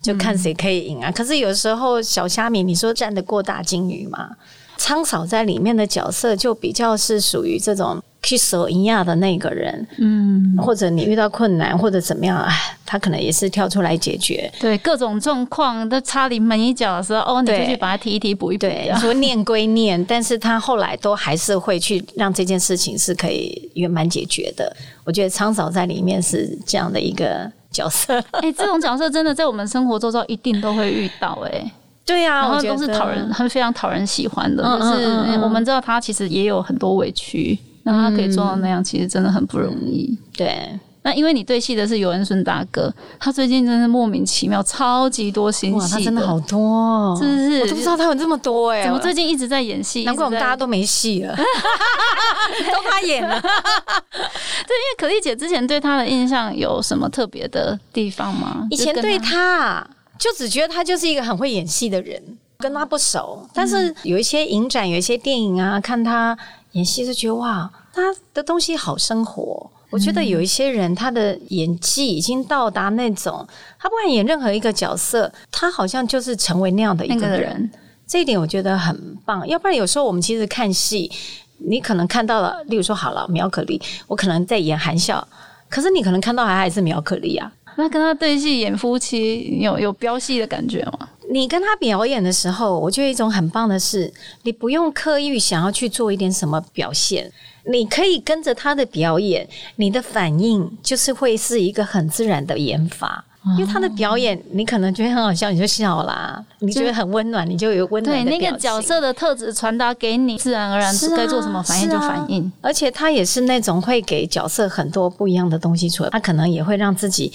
[0.00, 1.10] 就看谁可以赢啊。
[1.10, 4.36] 可是有时候小虾米，你说站得过大金鱼吗？
[4.76, 8.02] 仓嫂在里面的角色就比较是属于这种。
[8.24, 12.52] 去守营亚的那个人，嗯，或者你遇到困难或者怎么样，哎，
[12.86, 14.50] 他可能也是跳出来解决。
[14.58, 18.66] 对各种状况都差临门一脚的时候，哦，你就去把它提一提补一补。
[18.98, 24.74] 说念归念，但是他后来都还是会去让这件事情是可以圆满解决的。
[25.04, 28.18] 我觉得昌嫂在里面是这样的一个角色。
[28.40, 31.38] 哎，这种角色真的在我们生活周遭一定都会遇到。
[31.44, 31.70] 哎，
[32.06, 34.62] 对呀，然后都是讨人，很非常讨人喜欢的。
[34.78, 37.58] 就是我们知道他其实也有很多委屈。
[37.84, 40.18] 那他可以做到那样，其实真的很不容易。
[40.36, 47.60] 对，那因为你对戏的是尤恩顺大哥，他最近真是莫名其妙，超级多新戏，他真的好多，哦是不是？
[47.60, 50.04] 我都不知道他有这么多哎，怎么最近一直在演戏？
[50.04, 53.38] 难怪我们大家都没戏了， 都他演了。
[53.40, 58.66] 对，因为可丽姐之前对他的印象有什么特别的地方吗？
[58.70, 59.86] 以前对他
[60.18, 62.22] 就只觉得他就是一个很会演戏的人，
[62.58, 66.34] 跟他不熟，但是有一些影展，有一些电影啊，看他。
[66.74, 69.68] 演戏就觉得哇，他的东西好生活。
[69.90, 73.46] 我觉得有一些人，他的演技已经到达那种，
[73.78, 77.70] 他不管演任何一个角色，他好像就是成为那样的一个人。
[78.06, 79.46] 这一点我觉得很棒。
[79.46, 81.10] 要不然有时候我们其实看戏，
[81.58, 85.26] 你可能看到了，例如说好了，苗可丽，我可能在演含笑，
[85.68, 87.52] 可是你可能看到还还是苗可丽啊。
[87.76, 91.08] 那跟他对戏演夫妻，有有飙戏的感觉吗？
[91.30, 97.30] 你跟他表演的时候，我觉得一种很棒的是，你不用刻意想要去做一点什么表现，
[97.64, 103.24] 你可以跟着他的表演，你的反应就是会是一个很自然的演法。
[103.58, 108.24] 因为他的表演，你可能觉得很好笑，你就笑啦；你觉得很温暖，你就有温暖。
[108.24, 112.50] 对那个角色的特质传达给你，自然而然该做什么反应就反应。
[112.62, 117.30] 而且他也是那种会给角色很多不一样的东西出来，他可能也会让自己。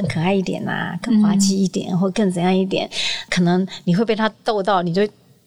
[0.00, 2.88] 更可爱一点呐，更滑稽一点，或更怎样一点，
[3.28, 5.02] 可能你会被他逗到，你就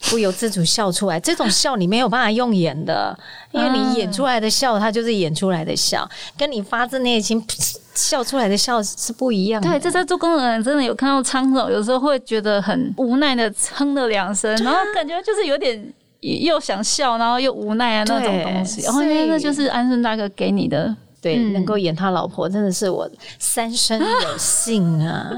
[0.09, 1.17] 不由自主笑出来。
[1.21, 3.17] 这种笑你没有办法用演的，
[3.51, 7.41] 因为你演出来的笑，它就是演出来的笑，跟你发自内心
[7.95, 9.69] 笑出来的笑是不一样的。
[9.69, 15.81] 对，这在做工的人真的有看到苍总，有时候会觉得很无奈的哼了两声，然后感觉就是有点
[16.19, 18.81] 又想笑，然后又无奈啊那种东西。
[18.81, 20.93] 然后因为那就是安顺大哥给你的。
[21.21, 23.07] 对，能够演他老婆真的是我
[23.37, 25.31] 三生有幸啊！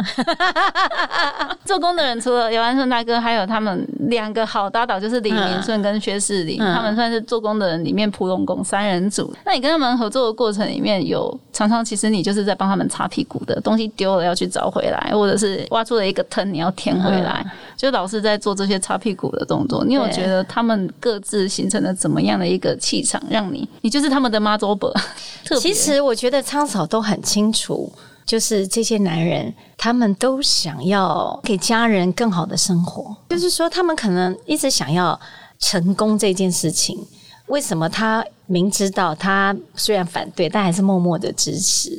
[1.66, 9.34] 做工的人除了尤安顺大哥，还有他们两个好搭档，就是李明顺跟薛世林，他们算是做工的人里面普龙宫三人组。
[9.46, 19.84] 那你跟他们合作的过程里面有常常，其实你就是在帮他们擦屁股的东西丢了要去找回来，或者是挖出了一个坑你要填回来，就老是在做这些擦屁股的动作。
[19.84, 24.90] 你有觉得他们各自形成了怎么样的一个气场，让你你就是他们的妈祖伯？
[25.44, 25.73] 特别。
[25.74, 27.92] 其实我觉得苍草都很清楚，
[28.28, 33.16] 就是这些男人，他们都想要给家人更好的生活。
[33.30, 35.20] 就是说，他们可能一直想要
[35.58, 37.04] 成功这件事情。
[37.48, 41.90] 为什么他明知道他虽然反对，但还是默默的支持？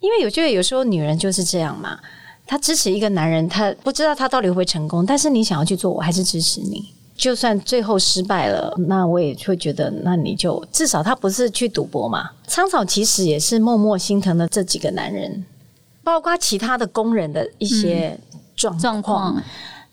[0.00, 1.96] 因为我觉得有时候女人就是这样嘛，
[2.48, 6.92] 她支持一个男人，她不知道他到底会成功，但是你想要去做，我还是支持你。
[7.16, 12.30] 就算最后失败了，那我也会觉得，那你就至少他不是去赌博嘛。
[12.46, 15.44] 苍草其实也是默默心疼的这几个男人，
[16.02, 18.18] 包括其他的工人的一些
[18.56, 19.40] 状状况，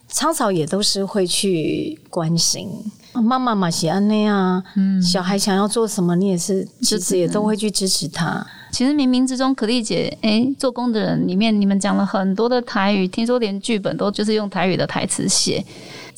[0.08, 2.70] 苍草也都是会去关心。
[3.14, 8.46] 妈妈嘛，喜安内啊，嗯，小孩想要做什么，你也是支持也都会去支持他。
[8.72, 15.64] 其实冥冥之中，可丽姐，哎，做工的人里面，你们讲了很多的台语，听说连剧本都就是用台语的台词写。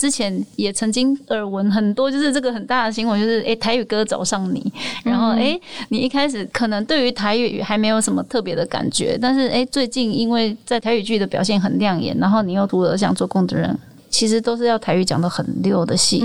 [0.03, 4.61] 之前也曾经耳闻很多，就是这个很大的新闻，就是哎台语歌找上你，
[5.01, 16.21] 然后哎你一开始可能对于台语还没有什么特别的感觉，但是哎最近因为在台语剧的表现很亮眼，然后你又读了像做工的人，其实都是要台语讲的很溜的戏。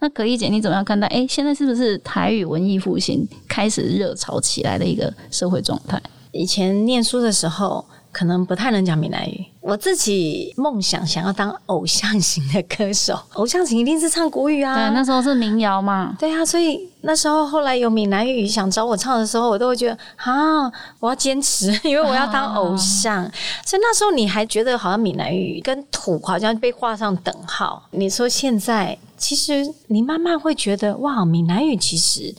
[0.00, 1.06] 那可丽姐你怎么样看待？
[1.06, 5.98] 哎，现在是不是台语文艺复兴开始热潮起来的一个社会状态？
[6.32, 7.82] 以前念书的时候。
[8.12, 9.44] 可能不太能讲闽南语。
[9.66, 14.76] 我自己梦想想要当偶像型的歌手， 偶像型一定是唱国语啊。
[14.76, 16.14] 对，那时候是民谣嘛。
[16.20, 23.24] 对啊，所以那时候后来有闽南语想找我唱的时候，我都会觉得啊，我要坚持，因为我要当偶像。
[23.66, 27.88] 所以那时候你还觉得好像闽南语跟土好像被画上等号。
[27.90, 32.32] 你说现在，其实你慢慢会觉得哇，闽南语其实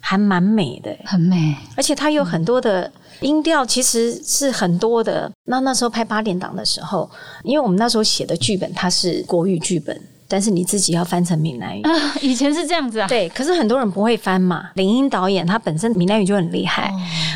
[0.00, 2.92] 还蛮美的，很美，而且它有很多的。
[3.24, 5.30] 音调其实是很多的。
[5.46, 7.10] 那那时候拍八点档的时候，
[7.42, 11.82] 因为我们那时候写的剧本它是国语剧本，但是你自己要翻成闽南语。
[11.82, 11.90] 啊，
[12.22, 13.08] 以前是这样子啊。
[13.08, 14.70] 对，可是很多人不会翻嘛。
[14.74, 16.92] 林英导演他本身闽南语就很厉害，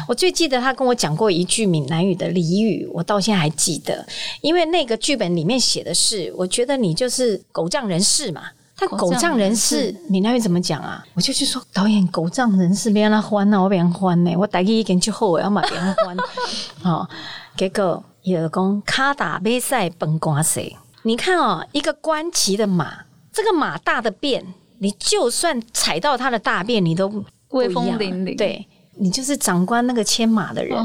[0.06, 4.06] 我最记得他跟我讲过一句闽南语的俚语，我到现在还记得，
[4.40, 8.42] 因为那个剧本里面写的是，我觉得你就是狗仗人势嘛。
[8.78, 11.04] 他狗仗人势，闽南语怎么讲啊？
[11.14, 16.16] 我就去说导演狗仗人势，别让他欢呐，我别让欢呢，我大概一根就后我要买别人欢。
[16.84, 17.08] 哦，
[17.56, 20.76] 结果有讲卡打杯赛本瓜谁？
[21.02, 24.44] 你看哦，一个官骑的马，这个马大的便，
[24.78, 27.08] 你就算踩到它的大便，你都
[27.48, 28.36] 威风凛凛。
[28.38, 28.64] 对
[29.00, 30.76] 你就是长官那个牵马的人，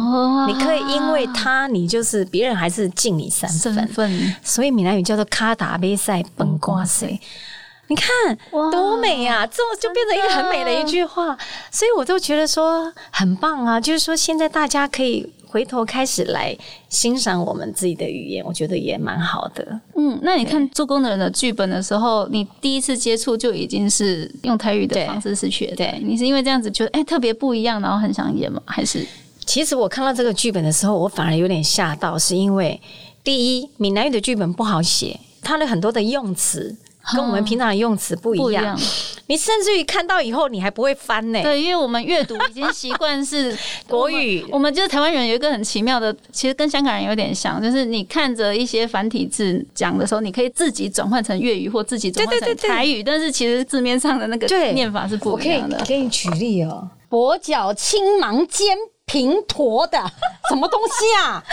[0.47, 3.49] 你可以因为他，你就是别人还是敬你三
[3.87, 4.35] 分。
[4.43, 7.19] 所以闽南语叫做卡打杯赛本瓜谁？
[7.87, 8.09] 你看
[8.71, 9.45] 多美呀！
[9.45, 11.37] 这就变成一个很美的一句话，
[11.69, 13.79] 所以我都觉得说很棒啊。
[13.79, 19.79] 就是说，现在大家可以回头开始来欣赏我们自己的语言，我觉得也蛮好的。
[19.95, 28.61] 嗯，那你看做工的人的剧本的时候，你第一次接触就已经是用台语的方式是学，对你是因为这样子觉得哎特别不一样，然后很想演吗？
[28.65, 29.05] 还是
[29.45, 32.81] 其实我看到这个剧本的时候，我反而有点吓到，是因为
[33.23, 36.75] 第一闽南语的剧本不好写，它的很多的用词。
[37.11, 38.79] 跟我们平常的用词不一样，
[39.27, 41.41] 你甚至于看到以后你还不会翻呢。
[41.43, 43.55] 对，因为我们阅读已经习惯是
[43.87, 44.45] 国语。
[44.49, 55.77] 我们就是台湾人有一个很奇妙的，其实跟香港人有点像，就是你看着一些繁体字讲的时候，你可以自己转换成粤语或自己转换成台语，但是其实字面上的那个念法是不一样的。
[55.77, 59.99] 我可以给你举例哦，跛脚青芒尖平驼的
[60.49, 61.43] 什么东西啊？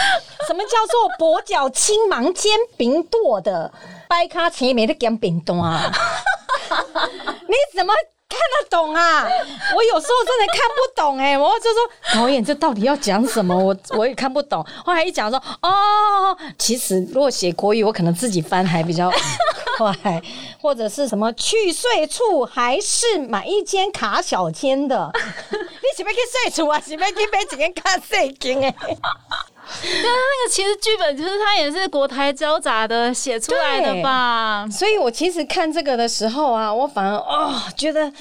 [0.50, 3.72] 什么叫做跛脚青芒煎饼剁的？
[4.08, 5.56] 掰卡前面的煎饼端，
[7.46, 7.94] 你怎么
[8.28, 9.28] 看得懂啊？
[9.76, 13.56] 我有时候真的看不懂哎，我就说导演这到底要讲什么？
[13.56, 14.66] 我我也看不懂。
[14.84, 19.08] 后来一讲说哦，其实如果写国语，我可能自己翻还比较
[19.78, 20.20] 快，
[20.60, 25.12] 或者是什么去睡处还是买一间卡小间的？
[25.52, 26.80] 你是要去睡处啊？
[26.84, 28.74] 是要去买一间卡细间诶？
[29.82, 34.66] 对啊，那个其实剧本就是他也是国台交杂的写出来的吧？
[34.70, 38.12] 所以我其实看这个的时候啊，我反而哦觉得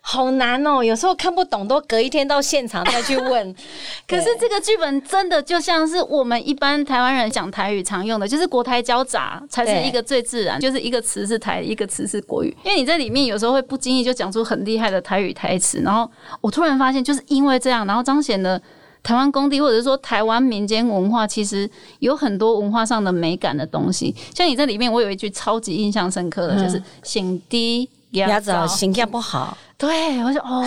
[0.00, 3.54] 好难哦，有时候看不懂都隔一天到现场再去问。
[4.06, 12.56] 可是这个剧本真的就像是我们一般台湾人讲台语常用的，就是国台交杂才是一个最自然，就是一个词是台，一个词是国语。
[12.64, 18.60] 因为你在里面有时候会不经意就讲出很厉害的台语台词，然后我突然发现就是因为这样，然后彰显了。
[19.02, 21.68] 台湾工地，或者说台湾民间文化，其实
[22.00, 24.14] 有很多文化上的美感的东西。
[24.34, 29.56] 像你在里面，我有一句超级印象深刻的，就是“醒低鸭子形象不好”。
[29.78, 30.64] 对，我说哦，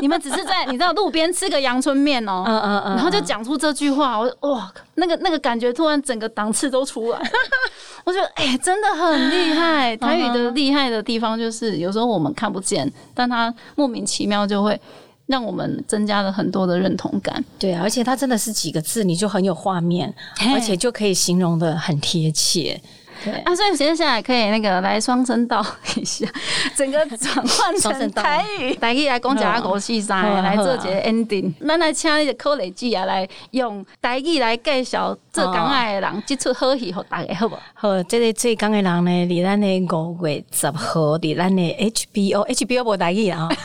[0.00, 7.20] 你们只是在你知道路边吃个阳春面哦， 嗯嗯嗯，然后就讲出这句话，我哇，那个那个感觉突然整个档次都出来。
[8.04, 9.94] 我觉得哎，真的很厉害。
[9.96, 14.80] 台语的厉害的地方，就是有时候我们看不见，但它莫名其妙就会。
[15.26, 17.44] 让我们增加了很多的认同感。
[17.58, 20.12] 对啊，而且它真的是几个字，你就很有画面，
[20.54, 22.80] 而且就可以形容的很贴切。
[23.24, 25.64] 对啊，所以接下来可以那个来双声道
[25.96, 26.26] 一下，
[26.76, 31.54] 整个转换成台语，台语来讲讲五四三，来做一个 ending。
[31.66, 37.56] 咱来请你的柯雷记啊，来用台语来介绍做港爱的人，这出好戏，好大家好不？
[37.72, 43.48] 好，这个最港的人呢，伫咱的五月十号，伫咱的 HBO，HBO 无台语啊。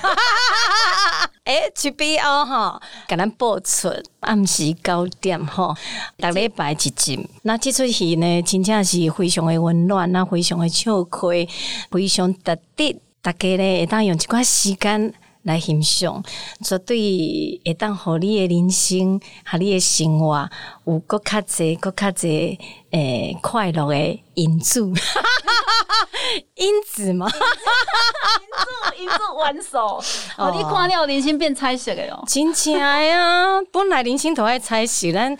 [1.49, 5.75] HBO 哈，给咱播出暗时九点哈，
[6.19, 7.27] 逐礼拜一集。
[7.41, 11.47] 那这出戏呢，真正是非常的温暖，那非常的笑开，
[11.89, 13.01] 非常值得。
[13.21, 15.11] 大家呢，会当用一寡时间
[15.43, 16.23] 来欣赏，
[16.63, 20.49] 绝对会当互你的人生、和你的生活
[20.85, 22.59] 有搁较济、搁较济
[22.91, 24.81] 诶快乐的因子。
[26.55, 27.25] 因子嘛？
[27.27, 30.03] 因子因子玩手，
[30.37, 32.23] 哦，你看了人生变彩色的哟。
[32.27, 35.35] 真正呀，本来人生都爱彩色，咱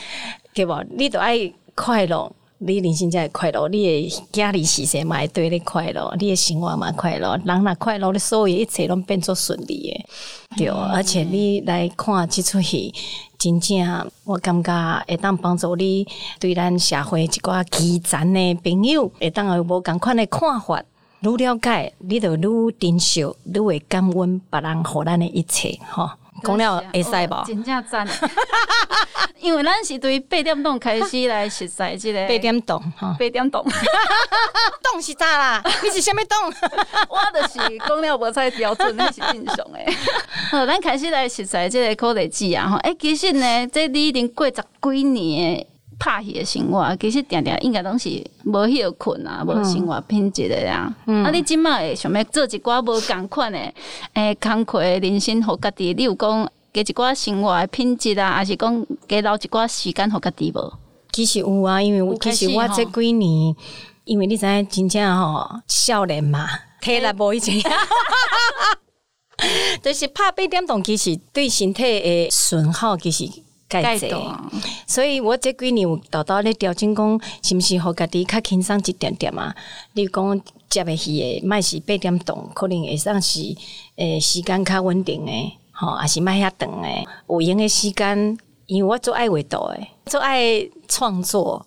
[0.54, 0.84] 对无？
[0.92, 2.32] 你都爱快乐，
[2.62, 10.06] 你人生才会快乐，你的家里事情嘛会对你快乐，你的生活嘛快乐，人若快乐，你所有一切拢变作顺利的。
[10.58, 12.94] 对，而且你来看即出戏。
[13.38, 16.06] 真正，我感觉会当帮助你
[16.42, 20.84] 对咱社会一寡基层的朋友，会当有无共款的看法，
[21.22, 26.10] 愈了解，你就愈珍惜，愈会感恩别人互咱的一切，吼。
[26.44, 27.44] 讲了会使无？
[27.46, 28.08] 真正赞！
[29.40, 33.64] 因为咱是对八点钟开始来实在即个八点钟，八点钟，
[34.84, 35.64] 动是咋啦？
[35.82, 36.38] 你是虾米动？
[37.08, 39.86] 我就是讲了无太标准，那是正常诶。
[40.52, 42.68] 好，咱开始来实在即个考虑记啊！
[42.70, 45.66] 吼，诶，其实呢，这你已经过十几年
[46.00, 48.10] 拍戏的生活，其实定定应该拢是
[48.46, 50.92] 无迄个困啊，无生活品质的呀。
[51.06, 53.60] 啊，你即摆会想要做一寡无共款的，
[54.14, 60.74] 诶，工课的人生互家己，你有讲加一寡生活的品质啊，还是讲加留一寡时间互家己无？
[61.12, 63.54] 其实有啊，因为我其实我这几年，
[64.06, 66.48] 因为你知影真正吼少年嘛，
[66.82, 67.60] 体力无以前，
[69.84, 73.28] 就是拍八点钟，其实对身体的损耗其实
[73.70, 74.16] 介济，
[74.88, 79.56] 所以我这几年有豆豆咧调整讲，是毋是互家己较轻松一点点啊？
[79.94, 83.40] 你讲接诶戏诶，莫是八点钟，可能会算是
[83.96, 88.38] 诶时间较稳定诶，吼，也是卖遐长诶，有闲诶时间。
[88.70, 91.66] 因为我做爱画图诶，做爱创作，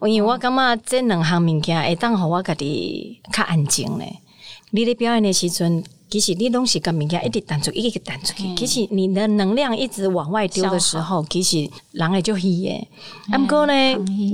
[0.00, 4.16] 因为我感觉这两项物件会当互我家己较安静咧。
[4.70, 8.54] 你咧表演的时阵，其实你拢是甲物件一直弹出，一直弹出去。
[8.54, 12.86] 其实你的能量一直往外丢的时候，其实人会就虚诶。
[13.30, 13.72] 啊，毋过呢，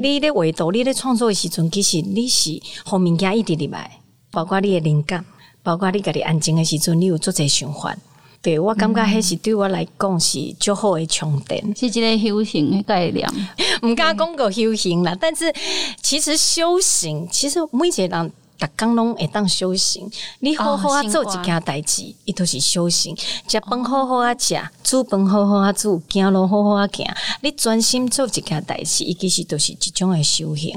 [0.03, 4.01] 你咧画图，你咧创作的时阵，其实你是互物件一直入来，
[4.33, 5.25] 包括你的灵感，
[5.63, 7.97] 包括你家己安静的时阵，你有做这循环。
[8.43, 13.25] 对我感觉迄是对我来讲是最好的充电，是一个修行的概念。
[13.83, 15.55] 毋敢讲个修行啦，但是
[16.03, 18.33] 其实修行，其实每一个人。
[18.59, 23.17] 逐工拢会当修行，你好好啊做一件代志，伊都是修行。
[23.47, 27.07] 食饭好好啊食，煮饭好好啊煮，行路好好啊行。
[27.41, 30.77] 你专心做一件代志，伊其实都是一种诶修行。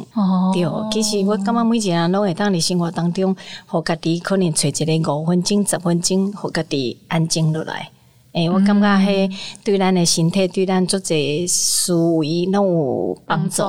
[0.54, 7.90] 对，其实我感觉每一个人拢会当伫生活当中，互家己可能找一个五分钟、十分钟，互家己安静落来。
[8.34, 9.32] 诶，我感觉迄
[9.64, 11.16] 对咱诶身体，对咱做者
[11.48, 13.64] 思维拢有帮助。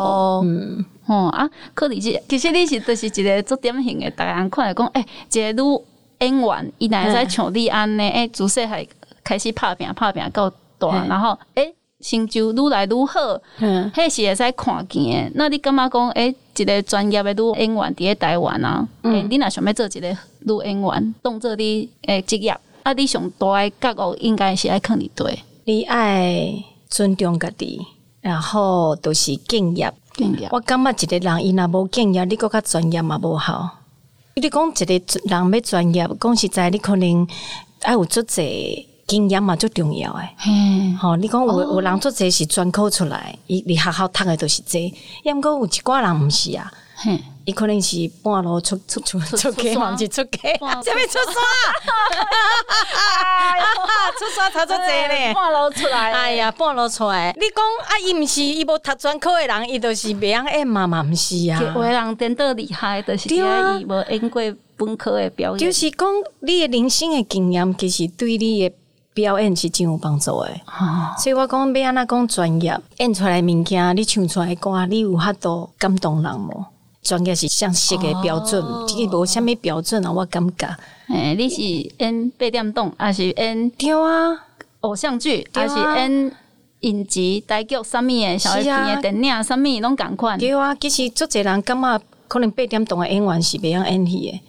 [0.45, 0.85] 嗯。
[1.07, 2.23] 哦啊，可理解。
[2.29, 5.81] 其实你是就是一个做典型的，大家看来讲，诶，一个女
[6.21, 8.87] 演员，伊若会使像你安尼，诶，自细还
[9.25, 10.49] 开始拍拼拍拼到
[10.79, 15.33] 大，然后诶，成就愈来愈好，嗯，迄是会使看见诶。
[15.35, 20.09] 那你感觉讲，诶，一个专业的女演员伫咧台湾啊，诶，你若想要做一个
[20.41, 26.53] 女演员，当做你诶职业，啊，你上大诶觉悟应该是爱肯定对，你爱
[26.89, 27.81] 尊重家己，
[28.21, 29.93] 然后都是敬业。
[30.51, 33.79] 我感觉一个人伊若无敬业，你搁较专业嘛无好。
[34.35, 34.95] 你讲一个
[35.25, 37.27] 人要专业，讲实在，你可能
[37.83, 40.35] 爱有足侪经验嘛，足重要诶。
[41.01, 46.73] 吼，你讲有有人足侪是专科出来，伊伫学校读诶都是这，抑毋过有一寡人毋是啊。
[47.45, 51.35] 伊可能是半路出出出出街，忘记出街，这边出山，
[54.19, 57.35] 出山他做这咧，半路出来，哎呀，半路出来。
[57.37, 61.61] 你讲啊，伊毋是伊无读专科的人，伊就是袂晓演嘛嘛，毋是啊。
[61.75, 64.41] 有人颠倒厉害，就是伊无演过
[64.77, 65.59] 本科诶表演。
[65.59, 66.09] 就是讲
[66.41, 68.73] 你诶人生诶经验，其实对你诶
[69.15, 70.51] 表演是真有帮助的。
[71.19, 76.65] 所以我讲要安怎讲专业演出来物件，你唱出来歌，你有法度感动人无？
[77.03, 80.77] 专业是相适的标准，这个无虾米标准啊，我感觉。
[81.09, 81.61] 诶，你是
[81.99, 84.47] 演八点档，还是演对啊
[84.81, 86.33] 偶像剧，还是演
[86.81, 88.39] 影集、台剧啥物诶？
[88.39, 90.39] 小片诶电影啥物拢共款。
[90.39, 94.41] 对啊，其实足侪人感觉可能八点档诶演员是袂晓演戏诶，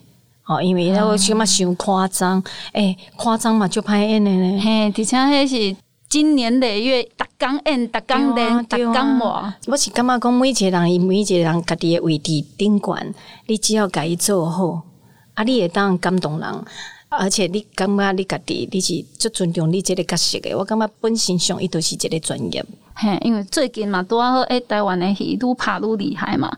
[0.43, 2.43] 吼，因为那个什么伤夸张，
[2.73, 4.59] 诶，夸张嘛就拍演诶咧。
[4.59, 5.75] 嘿，而且迄是。
[6.09, 9.53] 今年累月，逐工演，逐工练，逐工磨。
[9.67, 13.13] 我是感觉讲，每一个人，伊每一个人家己的位置顶悬，
[13.47, 14.81] 你只要家己做好，
[15.33, 16.65] 啊，你会当感动人，
[17.09, 20.55] 而且你感觉你家己，你是最尊重你即个角色的。
[20.57, 22.63] 我感觉本身上，伊都是一个专业。
[22.95, 26.49] 嘿，因为最近嘛，拄好诶，台湾的戏愈拍愈厉害嘛。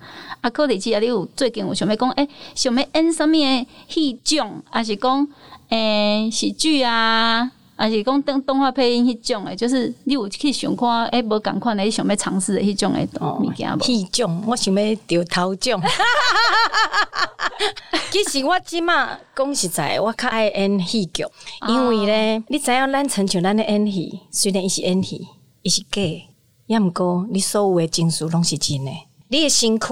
[0.42, 5.28] 啊，可能只啊，你有最近有想要讲，诶，想要演什么诶戏种，还是讲
[5.70, 7.52] 诶喜剧啊？
[7.78, 13.08] 还是讲动动画配音迄种诶，就是你有去想看诶，无共款诶，想要尝试诶迄种诶
[13.40, 13.80] 物件无？
[13.80, 15.82] 迄种我想要钓头奖。
[18.12, 21.26] 其实我即马讲实在，我较爱演戏剧，
[21.68, 25.28] 因为咧，你知影咱亲像咱咧演戏，虽然伊是演戏，
[25.62, 26.02] 伊是假，
[26.68, 29.88] 也毋过你所有诶情绪拢是真诶，你的身躯。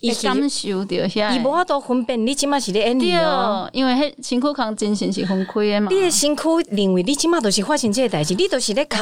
[0.00, 5.88] 伊感受着遐，伊无法度分辨你即马是咧演戏哦，因为迄身躯空精神是分开的嘛。
[5.90, 8.96] 你的身躯认为你即马都是发生即个代志，你都是咧哭。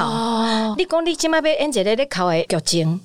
[0.78, 3.00] 你讲你即马要演一个咧哭的剧情，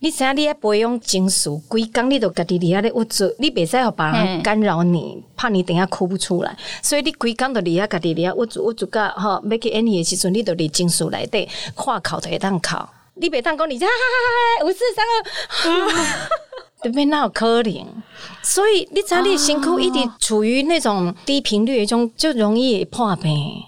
[0.00, 6.54] 你知影你要培养情绪，规工你都家己伫遐咧捂住，你袂使互别人干扰你，怕你等下哭不出来。
[6.82, 12.76] 所以你规工都伫遐家己伫遐捂住捂住甲吼，要去演戏的时阵，你都伫情绪内底话哭就会当哭。
[13.20, 16.30] 你袂当讲你哈哈哈哈，五四三二。
[16.82, 17.86] 对面那有可能，
[18.42, 23.62] 所以你知你身躯一直处于那种低频率中，就容易破病。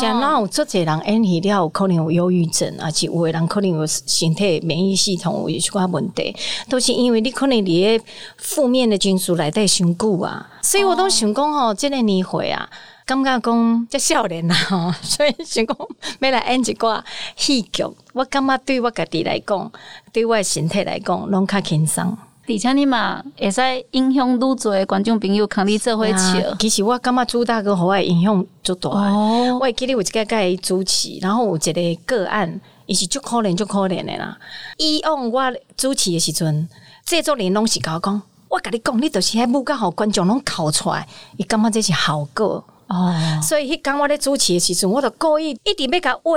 [0.00, 6.36] 像那有做侪人演戏了，有可能有忧郁症，啊，是有的人可能有身体免疫系统有一寡问题，
[6.68, 8.00] 都是因为你可能伫咧
[8.36, 12.68] 负面的情绪内底伤久啊，所以我都想讲吼，即个年岁啊。
[13.04, 15.76] 感觉讲即少年啊，吼， 所以想讲
[16.20, 17.02] 要来演一寡
[17.36, 19.72] 戏剧，我感觉对我家己来讲，
[20.12, 22.16] 对我的身体来讲，拢较轻松。
[22.48, 23.60] 而且你嘛会使
[23.92, 26.50] 影响愈多的观众朋友，看你做伙笑。
[26.50, 28.96] 啊其实我感觉朱大哥互我的影响足大的。
[28.96, 34.36] 哦我会记得有一个甲伊主持，然后有一个个案，伊是足可怜足可怜的啦。
[34.78, 35.42] 以往我
[35.76, 36.68] 主持的时阵，
[37.06, 42.62] 制作人拢是甲我讲，我甲你讲，你就是迄舞甲互观众拢哭出来，伊感觉这是效果。
[42.92, 46.32] 哦，所以迄天我咧主持的时阵，我就故意一直要甲话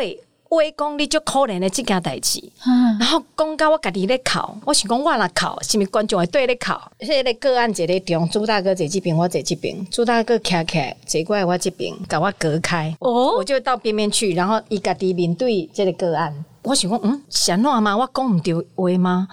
[0.47, 2.39] 话讲你足可怜的即件代志。
[2.66, 6.72] 嗯，然后讲到我家己咧哭，我想讲我若哭，是毋是观众会对咧哭？
[6.99, 12.95] 迄个个案一个中，朱大哥坐即边，我坐即边，朱大哥徛起来坐过来我即边，甲我隔开。
[12.99, 16.34] 哦我就到边边去，然后伊家己面对这个个案，
[16.64, 17.97] 我想讲，嗯，是安怎吗？
[17.97, 19.28] 我讲毋对话吗？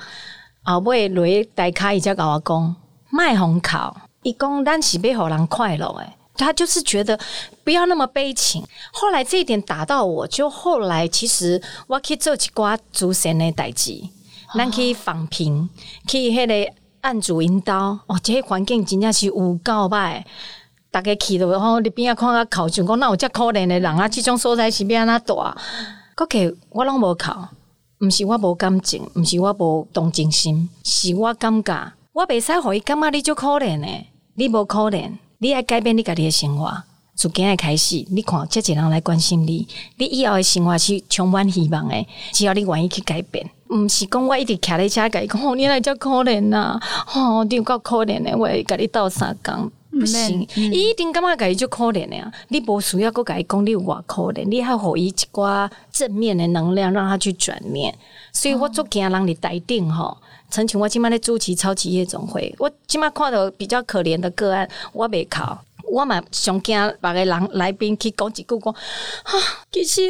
[0.64, 2.74] 后尾落去台卡伊才甲我讲，
[3.10, 3.76] 卖红哭。
[4.22, 6.12] 伊讲咱是要互人快乐诶。
[6.34, 7.18] 他就是觉得
[7.64, 8.64] 不要那么悲情。
[8.92, 14.00] 后来这一点打到我，就后来其实我去做一寡主神的代志，
[14.54, 15.68] 咱去访评，
[16.06, 16.72] 去迄个
[17.02, 20.22] 按主引导，哦，这个环境真正是有够歹。
[20.90, 25.56] 大家去到吼，你边仔看啊哭，想讲那有遮可怜的人啊，即种所在是变安怎大？
[26.14, 27.30] 个个我拢无哭，
[28.00, 33.86] 毋是我无感情，毋是我无同情心，是我感觉我袂使互伊感觉你足可怜的，
[34.34, 35.12] 你无可怜，
[35.42, 36.72] 你爱改变你家己的生活。
[37.16, 39.66] 从今日开始，你看，这一人来关心你，
[39.96, 42.06] 你以后的生活是充满希望的。
[42.32, 46.80] 只要你愿意去改变，毋是讲我一直徛咧遮甲伊讲，哦，你来遮可怜呐、
[47.12, 49.68] 哦，你有够可怜的，我会甲你斗相共。
[49.90, 52.32] 不行，伊一定感觉家己就可怜的呀。
[52.48, 57.92] 你无需要搁甲伊讲你有偌可怜，你还互伊一寡正面的能量，让他去转念。
[58.32, 60.16] 所以我做惊人伫台顶吼，
[60.52, 65.40] 曾经我今麦咧主持超级夜总会，我今麦看到比较可怜的个案，我袂哭。
[65.90, 69.32] 我嘛上惊别个人来宾去讲一句讲，啊，
[69.70, 70.00] 其实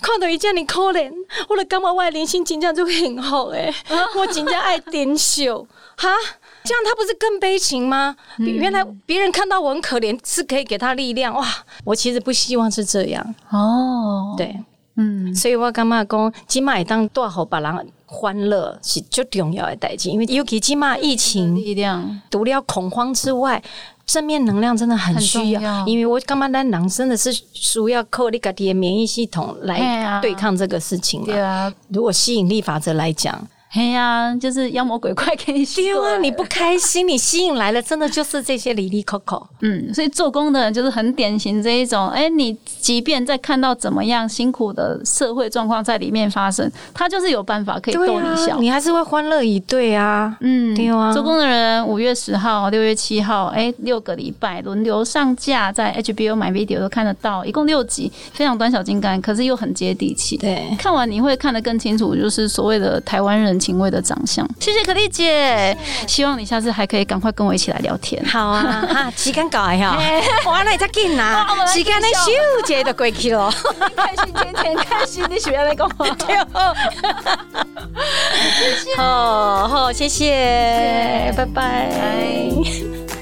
[0.00, 1.10] 看到伊遮尔可怜，
[1.48, 3.72] 我就感觉我的人生真正就幸福诶，
[4.18, 6.08] 我真正爱珍惜哈。
[6.64, 8.14] 这样他不是更悲情吗？
[8.38, 11.46] 原来别人看到我很可怜，是可以给他力量哇！
[11.84, 14.54] 我其实不希望是这样，哦，，对，
[14.96, 23.62] 嗯，所以我感觉讲，即卖当带互别人欢乐是最重要的代志，因为尤其起码疫情，力量，除了恐慌之外，
[24.06, 25.60] 正面能量真的很需要。
[25.60, 31.26] 要因为我感觉咱人真的是需要靠你家己的免疫系统来啊对抗这个事情嘛。
[31.26, 33.44] 对啊，如果吸引力法则来讲，
[33.76, 39.46] 嘿呀，就是妖魔鬼怪给你对啊，你不开心，你吸引来了，真的就是这些里里口口。
[39.60, 48.56] 嗯，所以做工的人就是很典型这一种，哎、你即便在看到怎么样辛苦的社会状况在里面发生，他就是有办法可以逗你笑。
[48.56, 50.34] 啊，你还是会欢乐以对啊。
[50.40, 60.38] 嗯，对啊做工的人五月十号、六月七号，哎、六个礼拜轮流上架，在 HBO 买 video 都看得到，一共六集，非常短小精干，可是又很接地气。
[60.38, 64.46] 对，看完你会看得更清楚，就是所谓的台湾人情味的长相。
[64.60, 68.24] 谢谢可丽姐，希望你下次还可以赶快跟我一起来聊天。
[68.24, 68.62] 好啊，
[68.94, 69.98] 啊，时间到了哈，
[70.46, 72.30] 哇，那才紧啦哦我们，来时间咧咻
[72.64, 73.50] 一下就过去了。
[73.96, 76.16] 开心，天天开心，你喜欢那个吗？
[78.96, 81.90] 好好，谢谢，拜拜。
[81.90, 83.15] 拜